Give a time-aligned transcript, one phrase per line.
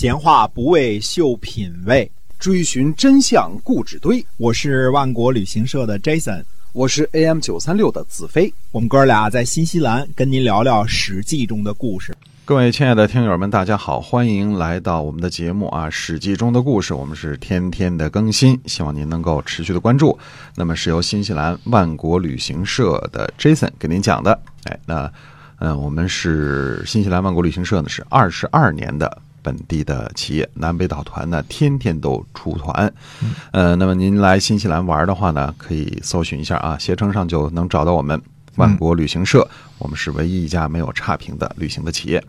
[0.00, 4.24] 闲话不为秀品味，追寻真相固执堆。
[4.38, 6.42] 我是万国旅行社的 Jason，
[6.72, 8.50] 我是 AM 九三六的子飞。
[8.72, 12.16] 我们哥俩在新西兰跟您聊聊《史记》中的故事。
[12.46, 20.18] 各位亲爱的听友们，大家好，欢迎来到我们的节目啊，《史记》中的故事，我们是天天的更新，希望您能够持续的关注。
[20.56, 24.40] 那么是由新西兰万国旅行社的 Jason 给您讲的。
[24.64, 25.12] 哎，那
[25.58, 29.20] 嗯，我们是新西兰万国旅行社呢，是二十二年的。
[29.42, 32.92] 本地的企业南北岛团呢，天天都出团，
[33.52, 38.20] 呃，那么您来新西兰玩的话呢，可以搜寻一下啊，携程上就能找到我们
[38.56, 39.48] 万国旅行社，
[39.78, 42.22] 我们是唯一一家没有差评的旅行的企业。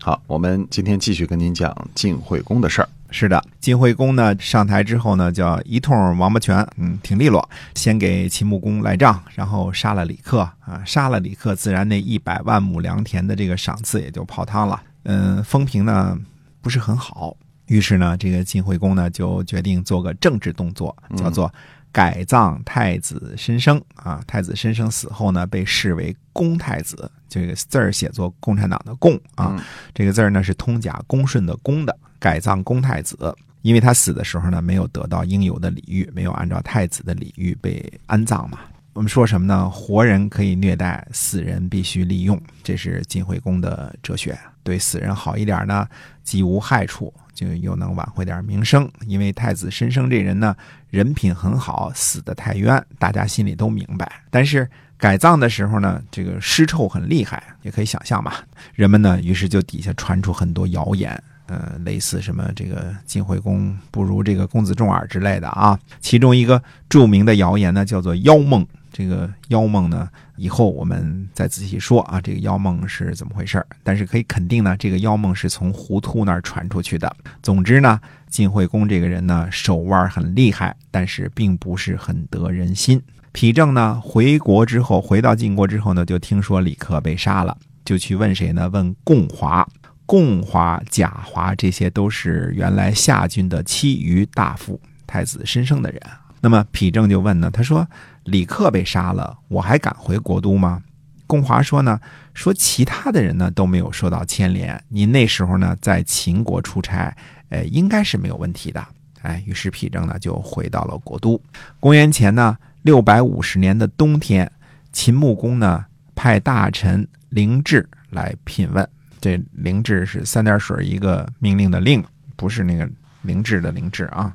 [0.00, 2.88] 好，我们今天继续跟您讲晋惠公的事儿。
[3.10, 7.48] 是的，晋惠公呢上台之后呢，叫一通王八拳，嗯，挺利落。
[7.74, 14.82] 先给秦穆公赖账，然后杀了李克啊，杀了李克，自然那一百万亩良田的这个赏赐也就泡汤了。
[15.04, 16.18] 嗯，风评呢？
[16.66, 21.48] 不是很好，于是呢，这个晋惠公呢就决定做个政治动作，叫做
[21.92, 24.20] 改葬太子申生啊。
[24.26, 33.32] 太子申生死后呢，被视为公太子，这个字儿写作共产党的共啊，这个字儿呢是通假公顺的公的，改葬公太子。
[33.62, 38.58] 因为他死的时候呢，没有得到应有的礼遇，没有按照太子的礼遇被安葬嘛。
[38.92, 39.70] 我们说什么呢？
[39.70, 44.36] 活人可以虐待，死人必须利用，这是晋惠公的哲学。
[44.66, 45.86] 对死人好一点呢，
[46.24, 48.90] 既无害处，就又能挽回点名声。
[49.06, 50.56] 因为太子申生这人呢，
[50.90, 54.10] 人品很好，死得太冤，大家心里都明白。
[54.28, 58.44] 但是改葬的时候呢，这个尸臭很厉害，也可以想象吧。
[58.74, 65.78] 人们呢，于是就底下传出很多谣言，呃，类似什么这个晋惠公不如这个公子重耳之类的啊。
[66.00, 68.66] 其中一个著名的谣言呢，叫做妖梦。
[68.96, 72.18] 这个妖梦呢，以后我们再仔细说啊。
[72.18, 77.14] 这个妖梦是怎么回事但是可以肯定呢，这个妖梦是从胡秃那儿传出去的。
[77.42, 83.02] 总之呢，晋惠公这个人呢，手腕很厉害，但是并不是很得人心。
[83.34, 87.54] 丕正呢，回国之后，回到晋国之后呢，就听说李克被杀了，
[87.84, 88.66] 就去问谁呢？
[88.70, 89.68] 问共华、
[90.06, 96.00] 共华、贾华，这些都是原来夏军的其余大夫，太子申生的人。
[96.46, 97.84] 那么丕正就问呢，他说。
[98.26, 100.82] 李克被杀了，我还敢回国都吗？
[101.28, 102.00] 公华说呢，
[102.34, 107.16] 说其他的人呢都没有受到牵连，您那时候呢在秦国出差，
[107.50, 108.84] 呃，应该是没有问题的。
[109.22, 111.40] 哎，于是丕正呢就回到了国都。
[111.78, 114.50] 公元前呢六百五十年的冬天，
[114.92, 115.84] 秦穆公呢
[116.16, 118.88] 派大臣灵智来品问。
[119.20, 122.02] 这灵智是三点水一个命令的令，
[122.34, 122.90] 不是那个。
[123.26, 124.32] 灵智的灵智啊，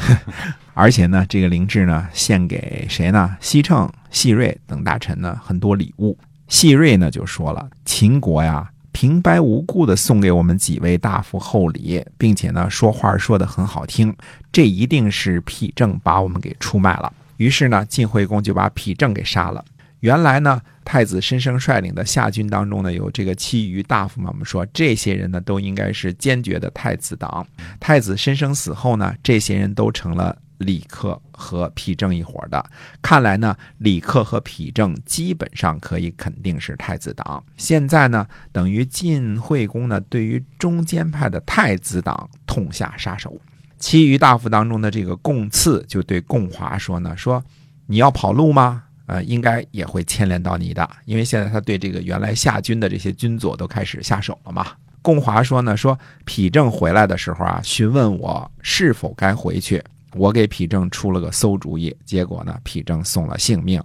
[0.74, 3.36] 而且呢，这个灵智呢，献给谁呢？
[3.40, 6.16] 西称、细瑞等大臣呢，很多礼物。
[6.48, 14.14] 细瑞呢就说了：“秦国呀，平白无故的送给我们几位大夫厚礼，并且呢，说话说的很好听，
[14.52, 19.64] 这一定是丕正把我们给出卖了。”于是呢，晋惠公就把丕正给杀了。
[20.00, 24.30] 原来呢，太子申生率领的夏军当中呢，有这个其余大夫们。
[24.30, 27.46] 我们说这些人呢，都应该是坚决的太子党。
[27.78, 32.64] 太子申生死后呢，这些人都成了李克和丕正一伙的。
[33.00, 37.42] 看来呢，李克和丕正基本上可以肯定是太子党。
[37.56, 43.40] 现在呢，等于晋惠公呢，对于中间派的太子党痛下杀手。
[43.78, 47.42] 其余大夫当中的这个共赐就对共华说呢，说
[47.86, 48.84] 你要跑路吗？
[49.12, 54.68] 呃，应该也会牵连到你的，因为现在他对这个原来夏军的这些军佐都开始下手了嘛。
[55.02, 59.84] 共华说呢，说匹正回来的时候啊，询问我是否该回去，
[60.14, 63.82] 我给匹正出了个馊主意，结果呢，匹正送了性命，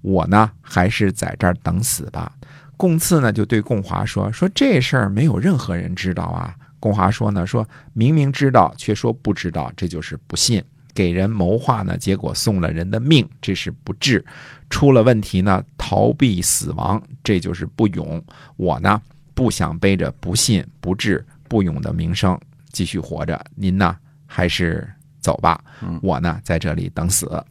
[0.00, 2.32] 我呢还是在这儿等死吧。
[2.78, 6.56] 共赐呢就对共华说，说这事儿没有任何人知道啊。
[6.78, 10.64] 共华说呢，说明明知道却说不知道，这就是不信。
[10.94, 14.24] 给人谋划呢，结果送了人的命，这是不智；
[14.68, 18.22] 出了问题呢，逃避死亡，这就是不勇。
[18.56, 19.00] 我呢，
[19.34, 22.38] 不想背着不信、不智、不勇的名声
[22.70, 23.42] 继续活着。
[23.54, 23.96] 您呢，
[24.26, 24.88] 还是
[25.20, 25.62] 走吧。
[26.02, 27.42] 我呢，在这里等死。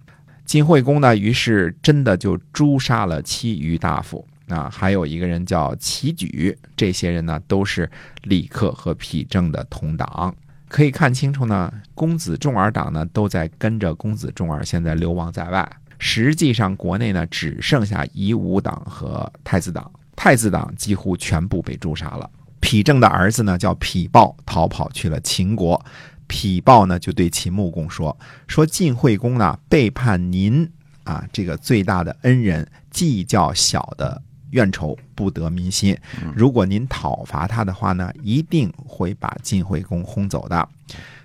[0.45, 6.57] 晋惠公呢，于是真的就诛杀了其余大夫啊，还有一个人叫齐举。
[6.75, 7.89] 这些人呢，都是
[8.23, 10.35] 李克和丕正的同党。
[10.69, 15.69] 可以看清楚呢，公子重耳党呢都在跟着公子重耳，现在流亡在外。
[15.97, 22.29] 实际上，国内呢只剩下夷吾党和太子党，太子党几乎全部被诛杀了。
[22.61, 25.83] 丕正的儿子呢叫丕豹，逃跑去了秦国。
[26.27, 28.15] 丕豹呢就对秦穆公说
[28.47, 30.71] ：“说晋惠公呢背叛您
[31.03, 34.21] 啊，这个最大的恩人，计较小的
[34.51, 35.97] 怨仇，不得民心。
[36.35, 40.67] 如果您讨伐他的话呢，一定会把晋惠公轰走的。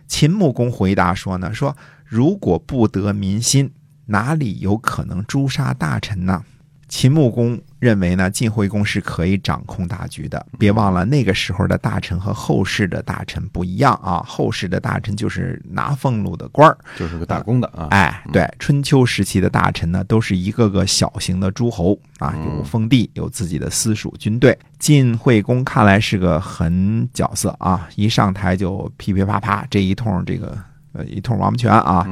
[0.07, 3.73] 秦穆公回答说呢，说如果不得民心，
[4.07, 6.45] 哪里有可能诛杀大臣呢？
[6.89, 10.45] 秦穆公认为呢，晋惠公是可以掌控大局的。
[10.59, 14.23] 别忘了，那个时候的大臣和后世的大臣不一样啊。
[14.27, 17.89] 后世的大臣就是拿俸禄的官儿，就是个打工的啊。
[17.91, 24.57] 哎，对，春秋时期的大臣呢，都是一个个小型的诸侯啊，有封地，有自己的私属军队。
[24.79, 30.57] 晋惠公看来是个狠角色啊，一上台就噼噼啪啪这一通这个
[30.93, 32.07] 呃一通王八拳啊，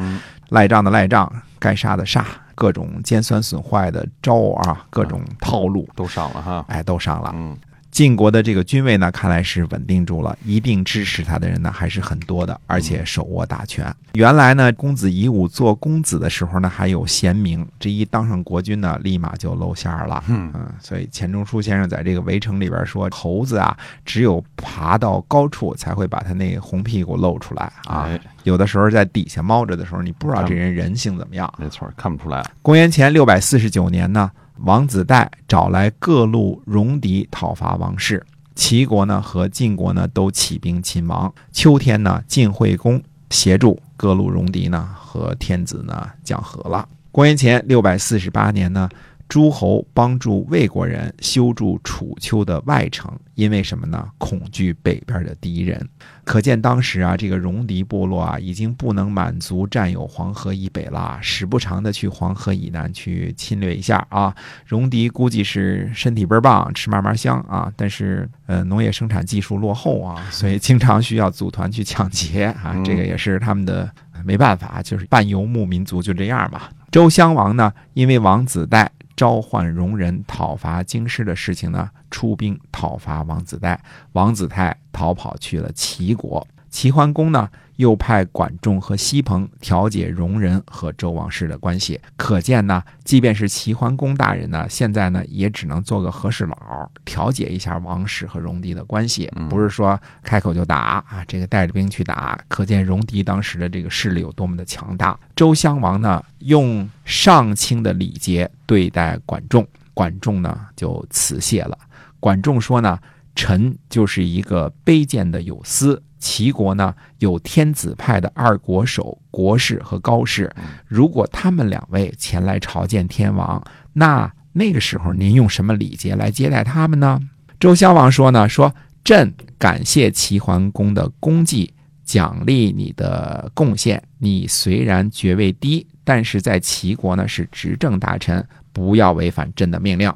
[0.49, 2.27] 赖账的赖账，该杀的杀。
[2.55, 7.33] 各种尖酸损坏的招啊，各种套路都上了哈，哎，都上了。
[7.35, 7.57] 嗯。
[7.93, 13.95] 晋国的这个军位呢，看来是稳定住了，一定支持他的人呢还是很多的，而且手握大权。
[14.15, 20.25] 原来呢，公子夷吾做公子的时候呢，还有贤名，这一当上国君呢，立马就露馅了。
[20.27, 20.51] 嗯
[20.81, 28.09] 所以钱钟书先生在这个《围城》里边说，猴子啊，只有爬到高处才会把他那红屁股露出来啊。
[28.45, 31.53] 有的时候在底下猫着的时候，你不知道这人人性怎么样。
[31.59, 32.43] 没错，看不出来。
[32.63, 34.31] 公元前六百四十九年呢。
[34.59, 41.33] 王子带找来各路戎狄讨伐王室，齐国呢和晋国呢都起兵勤王。
[41.53, 46.89] 秋天呢，晋惠公协助各路戎狄呢和天子呢讲和了。
[47.11, 48.89] 公元前六百四十八年呢。
[49.33, 54.07] 诸侯帮助魏国人修筑楚丘的外城，因为什么呢？
[54.19, 55.89] 恐惧北边的敌人。
[56.23, 64.37] 可见当时啊，这个戎狄部落啊，已经不能满足占有黄河以北了，时不常的去黄河以南去侵略一下啊。
[64.67, 72.77] 戎狄估计是身体倍儿棒，吃嘛嘛香啊，但是呃，农业生产技术落后啊，所以经常需要组团去抢劫啊。
[72.85, 73.91] 这个也是他们的
[74.27, 76.69] 没办法，就是半游牧民族就这样吧。
[76.91, 78.92] 周襄王呢，因为王子带。
[79.23, 83.81] 召唤戎人讨伐京师的事情呢，出兵讨伐王子带，
[84.15, 86.45] 王子泰逃跑去了齐国。
[86.73, 92.01] 齐桓公呢，又派管仲和西彭调解戎人和周王室的关系。
[92.17, 101.23] 可见呢，即便是齐桓公大人呢，现在呢，也只能做个和事佬，调解一下王室和戎狄的关系，不是说开口就打啊。
[101.29, 105.17] 这个带着兵去打，可见戎狄当时的这个势力有多么的强大。
[105.37, 111.79] 周襄王呢，用上卿的礼节对待管仲，管仲呢就辞谢了。
[112.19, 112.99] 管仲说呢，
[113.35, 116.03] 臣就是一个卑贱的有司。
[116.19, 120.49] 齐国呢有天子派的二国守国士和高士，
[120.87, 123.61] 如果他们两位前来朝见天王，
[123.95, 127.19] 那那个时候您用什么礼节来接待他们呢？
[127.59, 134.03] 周襄王说呢，说朕感谢齐桓公的功绩，奖励你的贡献。
[134.19, 140.13] 你虽然爵位低，但是在齐国呢是执政大臣，不要违反朕的命令。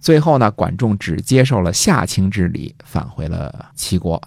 [0.00, 4.20] 最后呢，管仲只接受了夏卿之礼，返回了齐国。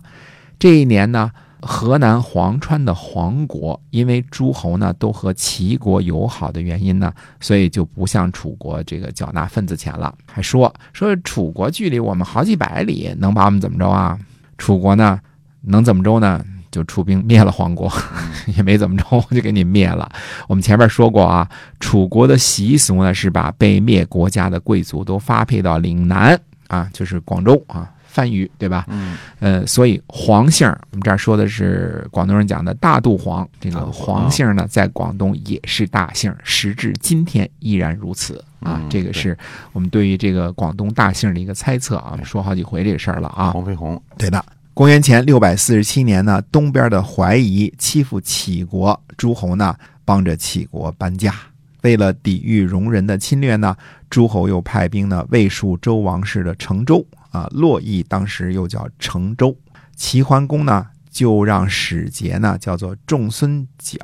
[0.59, 1.31] 这一年呢，
[1.62, 10.13] 河南潢川的黄国，因为诸侯呢都和齐国友好的原因呢，所以就不向楚国这个缴纳份子钱了。
[10.25, 14.18] 还说说楚国距离我们好几百里，能把我们怎么着啊？
[14.57, 15.19] 楚国呢，
[15.62, 16.44] 能怎么着呢？
[16.77, 17.91] 就出兵灭了黄国，
[18.56, 20.07] 也没怎么着，就给你灭了。
[20.47, 27.91] 我们前面说过啊，楚国的习俗呢是把被灭国家的贵族都发配到岭南啊，就是广州啊。
[28.07, 28.83] 番禺对吧？
[28.88, 38.81] 嗯，呃，所以黄姓我们这儿说的是广东人讲的大肚黄，这个黄姓呢，在广东也是大姓，时至今天依然如此啊。
[38.89, 39.38] 这个是
[39.72, 43.51] 我们对于这个广东大姓的一个猜测啊，说好几回这个事儿了啊。
[43.51, 44.43] 黄飞鸿，对的。
[44.77, 51.34] 公元前六百四十七年呢，东边的怀疑欺负杞国诸侯呢，帮着杞国搬家。
[51.81, 53.75] 为了抵御戎人的侵略呢，
[54.07, 57.03] 诸侯又派兵呢，卫戍周王室的成州。
[57.31, 59.57] 啊，洛邑当时又叫成州，
[59.96, 63.98] 齐桓公呢就让使节呢叫做仲孙角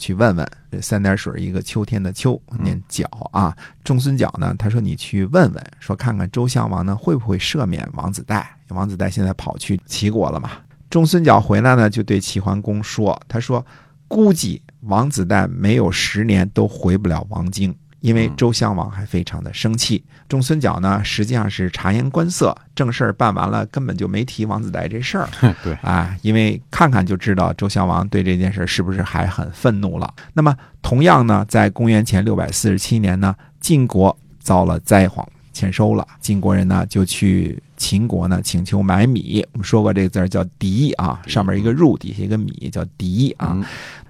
[0.00, 3.54] 去问问，这三点水一个秋天的秋，念角啊。
[3.84, 10.52] 仲孙角呢，他说你去问问，说看看周襄王呢会不会赦免王子带，王子带现在跑去齐国了嘛。
[10.88, 13.64] 仲孙角回来呢，就对齐桓公说，他说
[14.08, 17.72] 估计王子带没有十年都回不了王京。
[18.00, 25.28] 因为周襄王还非常的生气，仲孙角呢实际上是察言观色，正事儿办完了，根本就没提王子带这事儿。
[25.62, 30.12] 对啊，因为看看就知道周襄王对这件事是不是还很愤怒了。
[30.32, 39.46] 那么同样呢，在公元前六百四十七年呢，晋国遭了灾荒，欠收了，晋国人呢就去秦国呢请求买米。
[39.52, 43.58] 我们说过这个字儿叫籴啊，上面一个入，底下一个米，叫籴啊。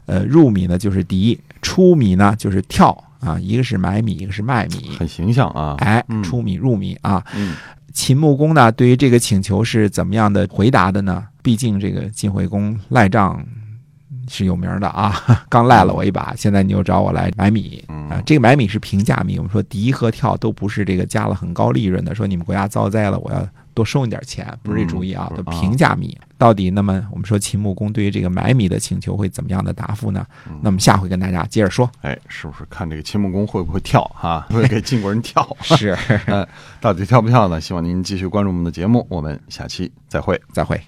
[0.07, 2.97] 呃，入米呢就是籴，出米呢就是跳。
[3.21, 4.91] 啊，一个是买米，一个是卖米。
[4.99, 5.77] 很形象啊。
[5.79, 7.25] 哎嗯，出米入米啊。
[7.35, 7.55] 嗯
[7.93, 11.27] 秦穆公呢，对于这个请求是怎么样的回答的呢？
[11.43, 13.45] 毕竟这个晋惠公赖账
[14.29, 15.13] 是有名的啊，
[15.51, 18.23] 刚赖了我一把，现在你又找我来买米嗯啊。
[18.25, 23.45] 这个买米是平价米，我们说敌和跳都不是这个加了很高利润的，说你们国家遭灾了，我要
[23.81, 26.17] 多收你点钱，不是这主意啊，都平价米。
[26.37, 30.27] 到底那么我们说秦穆公对于这个买米的请求会怎么样的答复呢？
[30.61, 31.91] 那么下回跟大家接着说。
[32.03, 34.47] 哎，是不是看这个秦穆公会不会跳哈？
[34.53, 35.57] 会给晋国人跳？
[35.63, 35.97] 是，
[36.29, 36.47] 嗯，
[36.79, 37.59] 到底跳不跳呢？
[37.59, 40.39] 希望您继续关注我们的节目，我们下期再会。
[40.53, 40.79] 再会。